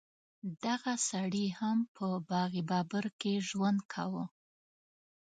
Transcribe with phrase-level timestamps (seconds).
[0.65, 4.25] دغه سړي هم په باغ بابر کې ژوند کاوه.